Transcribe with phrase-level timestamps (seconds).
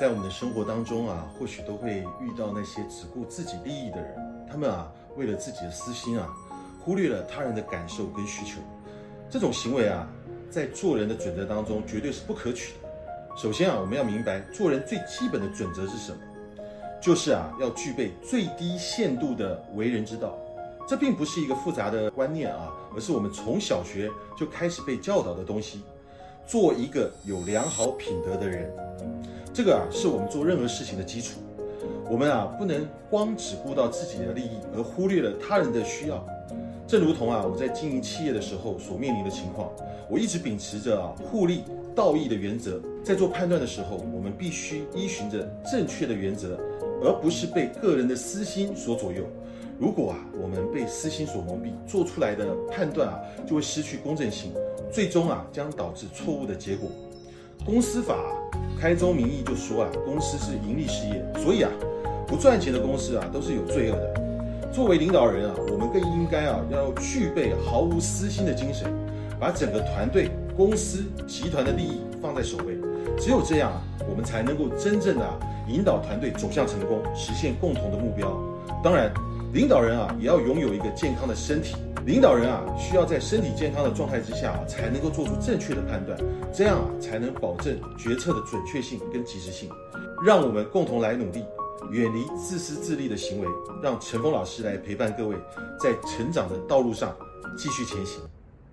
[0.00, 6.32] 在我们的生活当中啊，或许都会遇到那些只顾自己利益的人，他们啊，为了自己的私心啊，
[6.80, 8.60] 忽略了他人的感受跟需求。
[9.28, 10.08] 这种行为啊，
[10.48, 12.88] 在做人的准则当中绝对是不可取的。
[13.36, 16.18] 首先啊，我们要明白做人最基本的准则是什么，
[17.02, 20.38] 就是啊，要具备最低限度的为人之道。
[20.86, 25.82] 这并不是一个复杂的观念啊，而是我们从小学就开始被教导的东西。
[26.48, 28.72] 做一个有良好品德的人，
[29.52, 31.40] 这个啊是我们做任何事情的基础。
[32.08, 36.26] 我们啊不能光只顾到自己的利益，而忽略了他人的需要。
[36.86, 39.70] 正如同啊我在经营企业的时候所面临的情况，
[40.08, 46.58] 我一直秉持着啊互利道义的原则，在做判断的时候，我们必须依循着正确的原则，
[47.04, 49.22] 而不是被个人的私心所左右。
[49.78, 54.50] 如果啊我们被私心所蒙蔽，做出来的判断啊就会失去公正性。
[54.90, 56.90] 最终啊，将导致错误的结果。
[57.64, 58.16] 公司法
[58.80, 61.70] 开宗明义就说啊，公司是盈利事业，所以啊，
[62.26, 64.70] 不赚钱的公司啊都是有罪恶的。
[64.72, 68.92] 作为领导人啊，我们更应该啊要具备毫无私心的精神，
[69.38, 72.78] 把整个团队、公司、集团的利益放在首位。
[73.18, 75.26] 只有这样啊，我们才能够真正的
[75.68, 78.30] 引导团队走向成功，实现共同的目标。
[78.84, 79.12] 当然，
[79.52, 81.74] 领导人啊也要拥有一个健康的身体。
[82.04, 86.18] 领导人啊，需要在身体健康的状态之下啊，才能够做出正确的判断，
[86.54, 89.68] 这样啊，才能保证决策的准确性跟及时性。
[90.24, 91.44] 让我们共同来努力，
[91.90, 93.46] 远离自私自利的行为，
[93.82, 95.36] 让陈峰老师来陪伴各位，
[95.78, 97.14] 在成长的道路上
[97.56, 98.22] 继续前行。